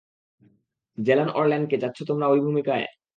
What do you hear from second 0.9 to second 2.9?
Jason অরল্যানকে চাচ্ছো তোমরা অই ভূমিকায়?